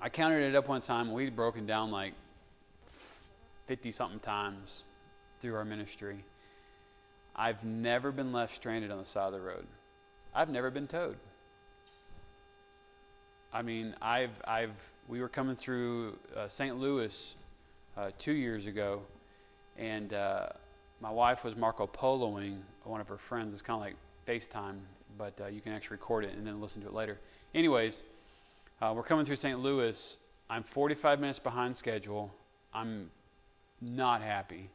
[0.00, 2.12] I counted it up one time, we'd broken down like
[3.66, 4.84] 50 something times
[5.40, 6.24] through our ministry.
[7.34, 9.66] I've never been left stranded on the side of the road.
[10.34, 11.16] I've never been towed.
[13.52, 14.74] I mean, I've, I've,
[15.08, 16.78] we were coming through uh, St.
[16.78, 17.34] Louis
[17.96, 19.02] uh, two years ago,
[19.76, 20.48] and uh,
[21.00, 22.58] my wife was Marco Poloing
[22.88, 23.52] one of her friends.
[23.52, 24.78] It's kind of like FaceTime,
[25.16, 27.18] but uh, you can actually record it and then listen to it later.
[27.54, 28.02] Anyways,
[28.80, 29.58] uh, we're coming through St.
[29.60, 30.18] Louis.
[30.50, 32.32] I'm 45 minutes behind schedule.
[32.72, 33.10] I'm
[33.80, 34.70] not happy.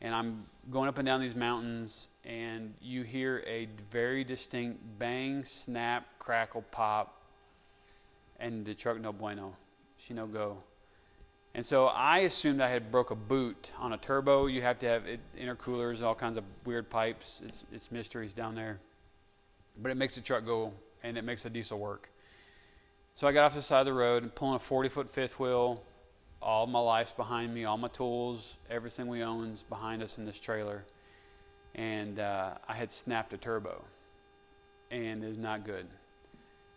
[0.00, 5.44] And I'm going up and down these mountains, and you hear a very distinct bang,
[5.44, 7.20] snap, crackle, pop,
[8.40, 9.54] and the truck no bueno.
[9.98, 10.58] She no go.
[11.54, 14.46] And so I assumed I had broke a boot on a turbo.
[14.46, 17.42] You have to have it, intercoolers, all kinds of weird pipes.
[17.44, 18.80] It's, it's mysteries down there.
[19.80, 22.10] But it makes the truck go, and it makes the diesel work.
[23.14, 25.38] So I got off the side of the road and pulling a 40 foot fifth
[25.38, 25.82] wheel.
[26.40, 30.40] All my life's behind me, all my tools, everything we own's behind us in this
[30.40, 30.84] trailer.
[31.74, 33.84] And uh, I had snapped a turbo,
[34.90, 35.86] and it was not good.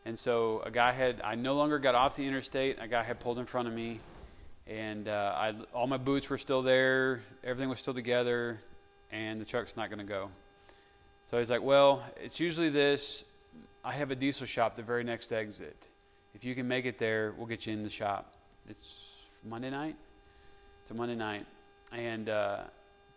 [0.05, 2.77] And so a guy had, I no longer got off the interstate.
[2.79, 3.99] A guy had pulled in front of me,
[4.67, 7.21] and uh, I, all my boots were still there.
[7.43, 8.59] Everything was still together,
[9.11, 10.29] and the truck's not going to go.
[11.27, 13.23] So he's like, Well, it's usually this.
[13.83, 15.87] I have a diesel shop the very next exit.
[16.33, 18.33] If you can make it there, we'll get you in the shop.
[18.67, 19.95] It's Monday night.
[20.81, 21.45] It's a Monday night,
[21.91, 22.61] and uh,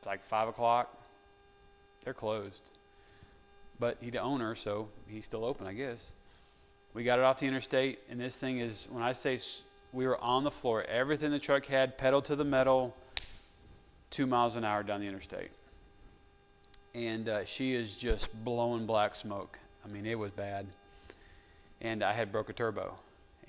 [0.06, 0.94] like five o'clock.
[2.04, 2.70] They're closed,
[3.78, 6.12] but he's the owner, so he's still open, I guess.
[6.94, 9.38] We got it off the interstate, and this thing is when I say
[9.92, 12.96] we were on the floor, everything the truck had, pedal to the metal,
[14.10, 15.50] two miles an hour down the interstate,
[16.94, 19.58] and uh, she is just blowing black smoke.
[19.84, 20.66] I mean, it was bad,
[21.80, 22.98] and I had broke a turbo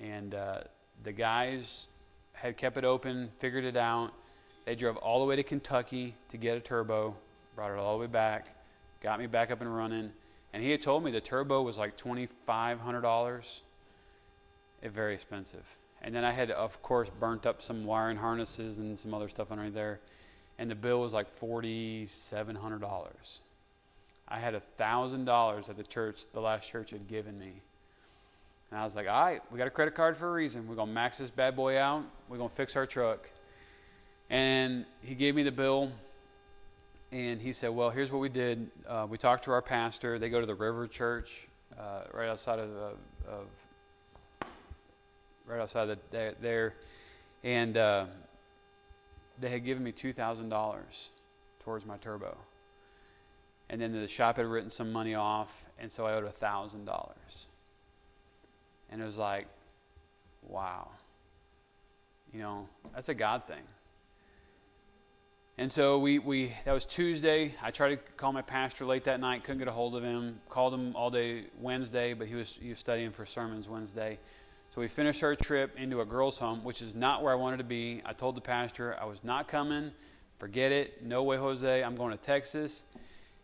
[0.00, 0.60] and uh,
[1.04, 1.86] the guys
[2.32, 4.12] had kept it open, figured it out.
[4.64, 7.14] They drove all the way to Kentucky to get a turbo,
[7.54, 8.46] brought it all the way back,
[9.02, 10.10] got me back up and running.
[10.52, 13.60] And he had told me the turbo was like $2,500.
[14.82, 15.64] It very expensive.
[16.02, 19.50] And then I had, of course, burnt up some wiring harnesses and some other stuff
[19.50, 20.00] underneath there.
[20.58, 23.40] And the bill was like $4,700.
[24.28, 27.54] I had a $1,000 that the church, the last church, had given me
[28.70, 30.68] and I was like, all right, we got a credit card for a reason.
[30.68, 32.04] We're going to max this bad boy out.
[32.28, 33.28] We're going to fix our truck.
[34.28, 35.90] And he gave me the bill.
[37.10, 38.70] And he said, well, here's what we did.
[38.88, 40.20] Uh, we talked to our pastor.
[40.20, 43.46] They go to the River Church uh, right outside of, uh, of,
[45.46, 46.74] right outside of the, there.
[47.42, 48.06] And uh,
[49.40, 51.08] they had given me $2,000
[51.64, 52.36] towards my turbo.
[53.68, 55.64] And then the shop had written some money off.
[55.78, 57.46] And so I owed $1,000.
[58.90, 59.46] And it was like,
[60.48, 60.88] wow.
[62.32, 63.62] You know, that's a God thing.
[65.60, 67.54] And so we, we that was Tuesday.
[67.62, 70.40] I tried to call my pastor late that night, couldn't get a hold of him.
[70.48, 74.18] Called him all day Wednesday, but he was he was studying for sermons Wednesday.
[74.70, 77.56] So we finished our trip into a girls' home, which is not where I wanted
[77.56, 78.02] to be.
[78.04, 79.90] I told the pastor I was not coming.
[80.38, 81.04] Forget it.
[81.04, 81.82] No way, Jose.
[81.82, 82.84] I'm going to Texas.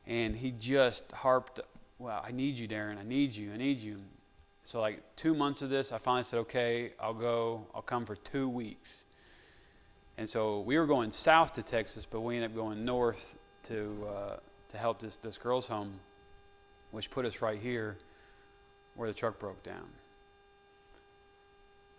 [0.07, 1.59] And he just harped,
[1.99, 2.97] Well, I need you, Darren.
[2.97, 3.53] I need you.
[3.53, 3.99] I need you.
[4.63, 8.15] So, like two months of this, I finally said, okay, I'll go, I'll come for
[8.17, 9.05] two weeks.
[10.19, 14.09] And so we were going south to Texas, but we ended up going north to,
[14.09, 14.37] uh,
[14.69, 15.99] to help this, this girl's home,
[16.93, 17.97] which put us right here
[18.95, 19.87] where the truck broke down.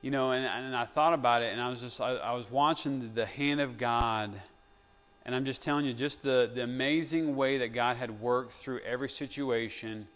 [0.07, 2.49] You know, and, and I thought about it, and I was just, I, I was
[2.49, 4.31] watching the hand of God,
[5.25, 8.79] and I'm just telling you, just the, the amazing way that God had worked through
[8.85, 10.07] every situation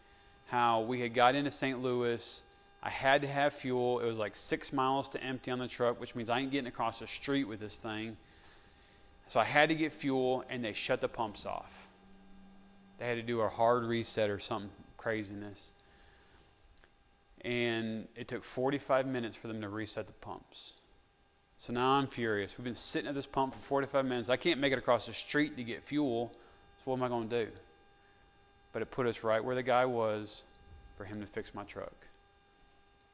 [0.47, 1.81] how we had got into St.
[1.81, 2.41] Louis.
[2.81, 3.99] I had to have fuel.
[3.99, 6.67] It was like six miles to empty on the truck, which means I ain't getting
[6.67, 8.15] across the street with this thing.
[9.27, 11.89] So I had to get fuel, and they shut the pumps off.
[12.97, 15.73] They had to do a hard reset or something craziness.
[17.43, 20.73] And it took 45 minutes for them to reset the pumps.
[21.57, 22.57] So now I'm furious.
[22.57, 24.29] We've been sitting at this pump for 45 minutes.
[24.29, 26.31] I can't make it across the street to get fuel.
[26.77, 27.51] So what am I going to do?
[28.73, 30.43] but it put us right where the guy was
[30.97, 31.93] for him to fix my truck.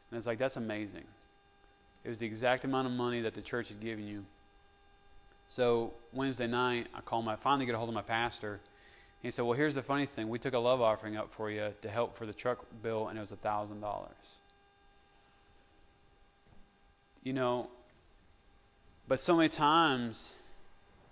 [0.09, 1.03] And it's like, that's amazing.
[2.03, 4.23] It was the exact amount of money that the church had given you.
[5.49, 8.59] So Wednesday night, I call my finally get a hold of my pastor.
[9.21, 10.29] He said, "Well, here's the funny thing.
[10.29, 13.17] We took a love offering up for you to help for the truck bill, and
[13.17, 14.39] it was a thousand dollars."
[17.23, 17.69] You know,
[19.07, 20.35] but so many times,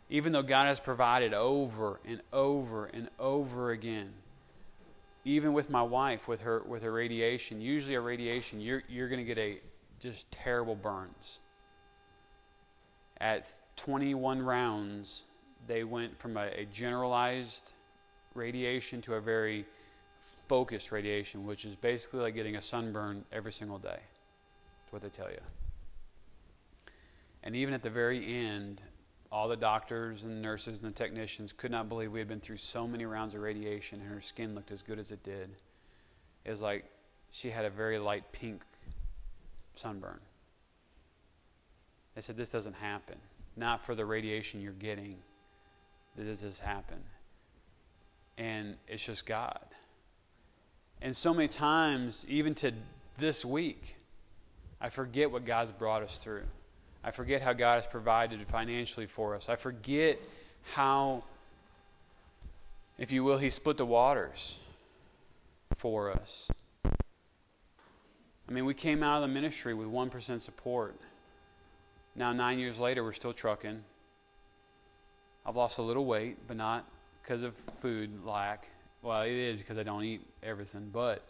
[0.09, 4.13] even though God has provided over and over and over again,
[5.23, 9.19] even with my wife with her with her radiation, usually a radiation, you're you're going
[9.19, 9.59] to get a
[9.99, 11.39] just terrible burns.
[13.19, 15.23] At 21 rounds,
[15.67, 17.73] they went from a, a generalized
[18.35, 19.65] radiation to a very
[20.47, 23.99] focused radiation, which is basically like getting a sunburn every single day.
[23.99, 25.39] That's what they tell you.
[27.43, 28.81] And even at the very end,
[29.31, 32.57] all the doctors and nurses and the technicians could not believe we had been through
[32.57, 35.49] so many rounds of radiation and her skin looked as good as it did.
[36.43, 36.85] It was like
[37.31, 38.61] she had a very light pink
[39.75, 40.19] sunburn.
[42.15, 43.17] They said, This doesn't happen.
[43.57, 45.17] Not for the radiation you're getting.
[46.15, 47.03] This has happened.
[48.37, 49.65] And it's just God.
[51.01, 52.73] And so many times, even to
[53.17, 53.95] this week,
[54.81, 56.43] I forget what God's brought us through.
[57.03, 59.47] I forget how God has provided financially for us.
[59.47, 60.19] I forget
[60.73, 61.23] how,
[62.97, 64.57] if you will, He split the waters
[65.77, 66.49] for us.
[68.47, 70.95] I mean, we came out of the ministry with 1% support.
[72.15, 73.83] Now, nine years later, we're still trucking.
[75.45, 76.85] I've lost a little weight, but not
[77.25, 78.69] because of food lack.
[79.01, 80.89] Well, it is because I don't eat everything.
[80.91, 81.23] But,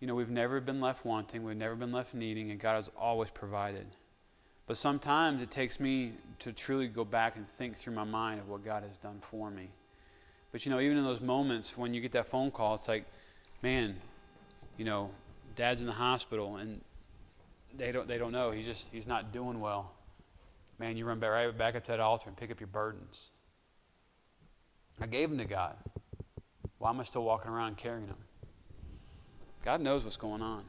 [0.00, 1.42] you know, we've never been left wanting.
[1.42, 3.86] We've never been left needing, and God has always provided.
[4.66, 8.48] But sometimes it takes me to truly go back and think through my mind of
[8.48, 9.68] what God has done for me.
[10.52, 13.04] But, you know, even in those moments when you get that phone call, it's like,
[13.62, 13.96] man,
[14.76, 15.10] you know,
[15.54, 16.80] dad's in the hospital and
[17.76, 19.90] they don't they don't know he's just he's not doing well
[20.78, 23.30] man you run back right back up to that altar and pick up your burdens
[25.00, 25.76] i gave them to god.
[26.78, 28.18] Why am i still walking around carrying them
[29.64, 30.64] god knows what's going on.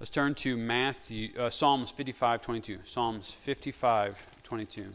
[0.00, 4.86] Let's turn to matthew uh, psalms 55 22 psalms 55 22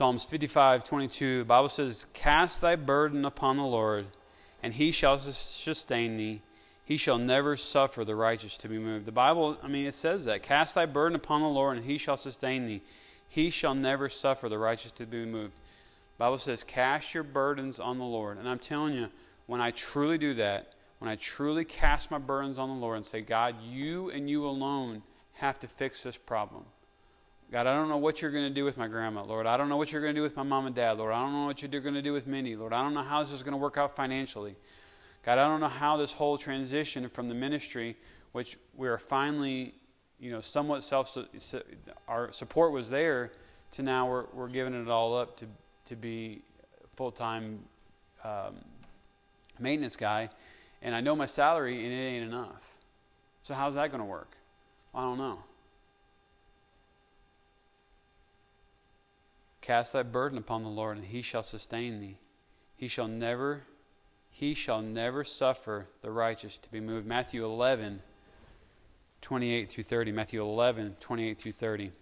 [0.00, 4.06] Psalms 55, 22, the Bible says, Cast thy burden upon the Lord,
[4.62, 6.42] and he shall sustain thee.
[6.84, 9.06] He shall never suffer the righteous to be moved.
[9.06, 10.42] The Bible, I mean, it says that.
[10.42, 12.82] Cast thy burden upon the Lord, and he shall sustain thee.
[13.28, 15.54] He shall never suffer the righteous to be moved.
[15.54, 18.38] The Bible says, Cast your burdens on the Lord.
[18.38, 19.08] And I'm telling you,
[19.46, 23.06] when I truly do that, when I truly cast my burdens on the Lord and
[23.06, 25.02] say, God, you and you alone
[25.34, 26.64] have to fix this problem
[27.50, 29.44] God, I don't know what you're going to do with my grandma, Lord.
[29.46, 31.12] I don't know what you're going to do with my mom and dad, Lord.
[31.12, 32.72] I don't know what you're going to do with Mindy, Lord.
[32.72, 34.54] I don't know how this is going to work out financially.
[35.24, 37.96] God, I don't know how this whole transition from the ministry,
[38.32, 39.74] which we are finally,
[40.20, 41.18] you know, somewhat self,
[42.06, 43.32] our support was there,
[43.72, 45.46] to now we're, we're giving it all up to,
[45.86, 46.42] to be
[46.94, 47.58] full time
[48.22, 48.60] um,
[49.58, 50.30] maintenance guy.
[50.82, 52.62] And I know my salary, and it ain't enough.
[53.42, 54.36] So, how's that going to work?
[54.94, 55.40] I don't know.
[59.60, 62.18] Cast thy burden upon the Lord, and he shall sustain thee.
[62.76, 63.62] He shall never,
[64.30, 67.06] he shall never suffer the righteous to be moved.
[67.06, 68.02] Matthew 11,
[69.20, 70.12] 28 through 30.
[70.12, 71.92] Matthew 11, 28 through 30.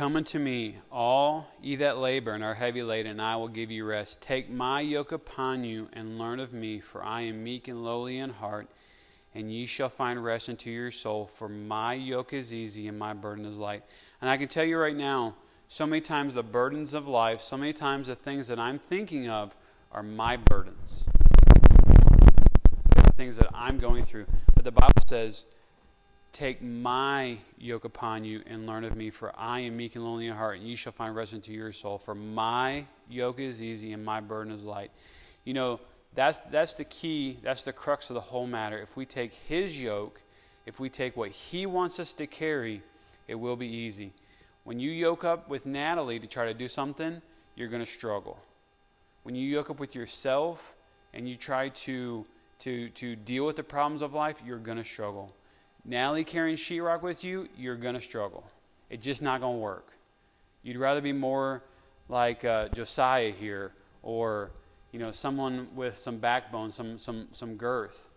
[0.00, 3.70] Come unto me, all ye that labor and are heavy laden, and I will give
[3.70, 4.22] you rest.
[4.22, 8.16] Take my yoke upon you and learn of me, for I am meek and lowly
[8.16, 8.66] in heart,
[9.34, 11.26] and ye shall find rest unto your soul.
[11.26, 13.82] For my yoke is easy and my burden is light.
[14.22, 15.34] And I can tell you right now,
[15.68, 19.28] so many times the burdens of life, so many times the things that I'm thinking
[19.28, 19.54] of
[19.92, 21.04] are my burdens.
[23.04, 24.24] The things that I'm going through.
[24.54, 25.44] But the Bible says,
[26.32, 30.28] Take my yoke upon you and learn of me, for I am meek and lonely
[30.28, 31.98] in heart, and ye shall find rest unto your soul.
[31.98, 34.92] For my yoke is easy and my burden is light.
[35.44, 35.80] You know,
[36.14, 38.80] that's, that's the key, that's the crux of the whole matter.
[38.80, 40.20] If we take his yoke,
[40.66, 42.82] if we take what he wants us to carry,
[43.26, 44.12] it will be easy.
[44.64, 47.20] When you yoke up with Natalie to try to do something,
[47.56, 48.38] you're going to struggle.
[49.24, 50.74] When you yoke up with yourself
[51.12, 52.24] and you try to,
[52.60, 55.34] to, to deal with the problems of life, you're going to struggle.
[55.84, 58.44] Natalie carrying sheetrock with you, you're going to struggle.
[58.90, 59.92] It's just not going to work.
[60.62, 61.62] You'd rather be more
[62.08, 63.72] like uh, Josiah here
[64.02, 64.50] or
[64.92, 68.10] you know someone with some backbone, some, some, some girth.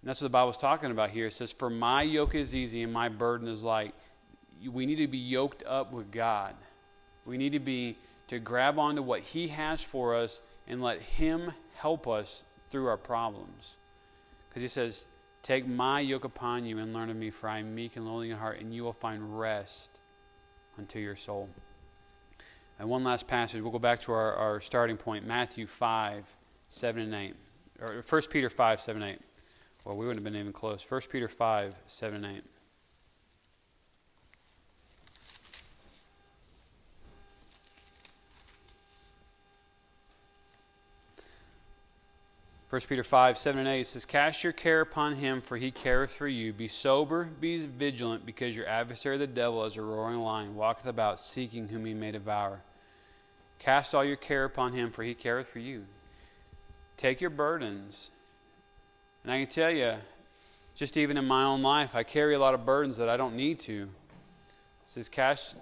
[0.00, 1.26] And that's what the Bible's talking about here.
[1.26, 3.94] It says, For my yoke is easy and my burden is light.
[4.68, 6.54] We need to be yoked up with God.
[7.24, 7.96] We need to be
[8.28, 12.96] to grab onto what He has for us and let Him help us through our
[12.96, 13.76] problems.
[14.48, 15.06] Because He says,
[15.42, 18.30] Take my yoke upon you and learn of me, for I am meek and lowly
[18.30, 20.00] in heart, and you will find rest
[20.78, 21.48] unto your soul.
[22.78, 26.24] And one last passage, we'll go back to our, our starting point Matthew 5,
[26.68, 27.34] 7 and 8.
[27.80, 29.20] Or 1 Peter 5, 7 and 8.
[29.84, 30.88] Well, we wouldn't have been even close.
[30.88, 32.44] 1 Peter 5, 7 and 8.
[42.72, 46.14] 1 Peter 5, 7 and 8 says, Cast your care upon him, for he careth
[46.14, 46.54] for you.
[46.54, 51.20] Be sober, be vigilant, because your adversary the devil, as a roaring lion, walketh about,
[51.20, 52.62] seeking whom he may devour.
[53.58, 55.84] Cast all your care upon him, for he careth for you.
[56.96, 58.10] Take your burdens.
[59.22, 59.92] And I can tell you,
[60.74, 63.36] just even in my own life, I carry a lot of burdens that I don't
[63.36, 63.82] need to.
[63.82, 63.88] It
[64.86, 65.56] says, Cast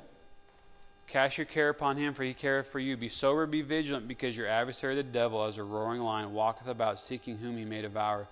[1.11, 2.97] Cast your care upon him, for he careth for you.
[2.97, 7.01] Be sober, be vigilant, because your adversary, the devil, as a roaring lion, walketh about
[7.01, 8.29] seeking whom he may devour.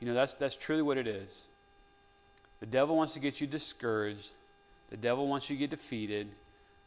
[0.00, 1.48] You know, that's, that's truly what it is.
[2.60, 4.34] The devil wants to get you discouraged.
[4.90, 6.28] The devil wants you to get defeated.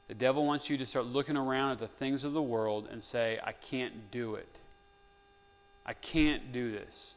[0.08, 3.04] The devil wants you to start looking around at the things of the world and
[3.04, 4.60] say, I can't do it.
[5.84, 7.16] I can't do this.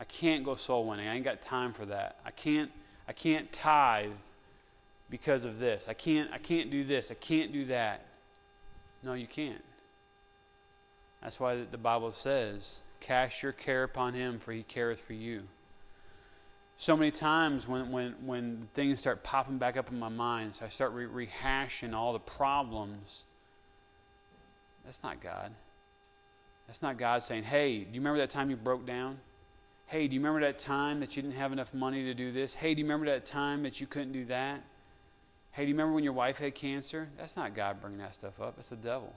[0.00, 1.06] I can't go soul winning.
[1.06, 2.18] I ain't got time for that.
[2.26, 2.72] I can't
[3.06, 4.10] I can't tithe
[5.10, 5.88] because of this.
[5.88, 7.10] I can't I can't do this.
[7.10, 8.06] I can't do that.
[9.02, 9.62] No, you can't.
[11.22, 15.44] That's why the Bible says, "Cast your care upon him for he careth for you."
[16.76, 20.66] So many times when when when things start popping back up in my mind, so
[20.66, 23.24] I start re- rehashing all the problems.
[24.84, 25.54] That's not God.
[26.66, 29.20] That's not God saying, "Hey, do you remember that time you broke down?"
[29.86, 32.54] Hey, do you remember that time that you didn't have enough money to do this?
[32.54, 34.62] Hey, do you remember that time that you couldn't do that?
[35.54, 37.08] Hey, do you remember when your wife had cancer?
[37.16, 38.56] That's not God bringing that stuff up.
[38.56, 39.14] That's the devil.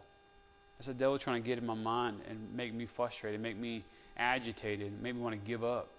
[0.77, 3.83] That's the devil trying to get in my mind and make me frustrated, make me
[4.17, 5.89] agitated, make me want to give up.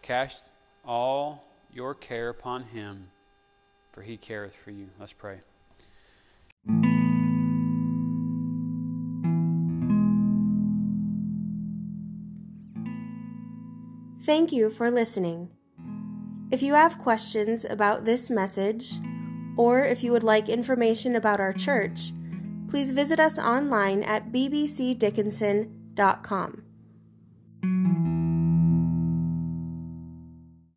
[0.00, 0.44] Cast
[0.86, 3.08] all your care upon him,
[3.92, 4.88] for he careth for you.
[4.98, 5.40] Let's pray.
[14.24, 15.50] Thank you for listening.
[16.50, 18.94] If you have questions about this message,
[19.56, 22.12] or if you would like information about our church,
[22.68, 26.62] please visit us online at bbcdickinson.com.